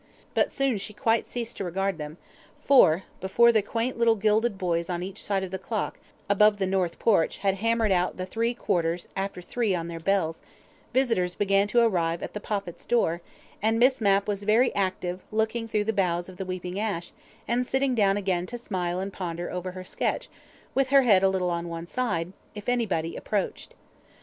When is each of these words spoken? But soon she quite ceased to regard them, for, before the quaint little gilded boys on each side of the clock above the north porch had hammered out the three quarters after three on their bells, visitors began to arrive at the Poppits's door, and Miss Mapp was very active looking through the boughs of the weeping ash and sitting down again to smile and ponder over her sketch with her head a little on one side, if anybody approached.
But 0.33 0.51
soon 0.51 0.79
she 0.79 0.93
quite 0.93 1.27
ceased 1.27 1.57
to 1.57 1.63
regard 1.63 1.99
them, 1.99 2.17
for, 2.65 3.03
before 3.19 3.51
the 3.51 3.61
quaint 3.61 3.99
little 3.99 4.15
gilded 4.15 4.57
boys 4.57 4.89
on 4.89 5.03
each 5.03 5.21
side 5.21 5.43
of 5.43 5.51
the 5.51 5.59
clock 5.59 5.99
above 6.27 6.57
the 6.57 6.65
north 6.65 6.97
porch 6.97 7.37
had 7.45 7.57
hammered 7.61 7.91
out 7.91 8.17
the 8.17 8.25
three 8.25 8.55
quarters 8.55 9.07
after 9.15 9.43
three 9.43 9.75
on 9.75 9.89
their 9.89 9.99
bells, 9.99 10.41
visitors 10.91 11.35
began 11.35 11.67
to 11.67 11.85
arrive 11.85 12.23
at 12.23 12.33
the 12.33 12.39
Poppits's 12.39 12.87
door, 12.87 13.21
and 13.61 13.77
Miss 13.77 14.01
Mapp 14.01 14.27
was 14.27 14.41
very 14.41 14.73
active 14.73 15.19
looking 15.31 15.67
through 15.67 15.83
the 15.83 15.93
boughs 15.93 16.27
of 16.27 16.37
the 16.37 16.45
weeping 16.45 16.79
ash 16.79 17.11
and 17.47 17.67
sitting 17.67 17.93
down 17.93 18.17
again 18.17 18.47
to 18.47 18.57
smile 18.57 18.99
and 18.99 19.13
ponder 19.13 19.51
over 19.51 19.73
her 19.73 19.83
sketch 19.83 20.29
with 20.73 20.87
her 20.87 21.03
head 21.03 21.21
a 21.21 21.29
little 21.29 21.51
on 21.51 21.69
one 21.69 21.85
side, 21.85 22.33
if 22.55 22.67
anybody 22.67 23.15
approached. 23.15 23.75